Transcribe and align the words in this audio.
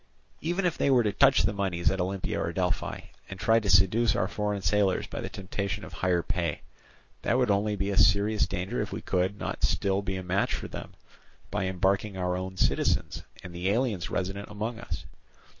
"Even 0.41 0.65
if 0.65 0.79
they 0.79 0.89
were 0.89 1.03
to 1.03 1.11
touch 1.13 1.43
the 1.43 1.53
moneys 1.53 1.91
at 1.91 2.01
Olympia 2.01 2.41
or 2.41 2.51
Delphi, 2.51 3.01
and 3.29 3.39
try 3.39 3.59
to 3.59 3.69
seduce 3.69 4.15
our 4.15 4.27
foreign 4.27 4.63
sailors 4.63 5.05
by 5.05 5.21
the 5.21 5.29
temptation 5.29 5.83
of 5.85 5.93
higher 5.93 6.23
pay, 6.23 6.61
that 7.21 7.37
would 7.37 7.51
only 7.51 7.75
be 7.75 7.91
a 7.91 7.97
serious 7.99 8.47
danger 8.47 8.81
if 8.81 8.91
we 8.91 9.03
could 9.03 9.37
not 9.37 9.63
still 9.63 10.01
be 10.01 10.15
a 10.15 10.23
match 10.23 10.55
for 10.55 10.67
them 10.67 10.93
by 11.51 11.65
embarking 11.67 12.17
our 12.17 12.35
own 12.35 12.57
citizens 12.57 13.21
and 13.43 13.53
the 13.53 13.69
aliens 13.69 14.09
resident 14.09 14.49
among 14.49 14.79
us. 14.79 15.05